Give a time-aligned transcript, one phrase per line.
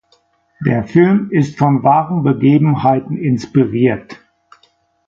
[0.65, 4.19] Ihr Film ist von wahren Begebenheiten inspiriert.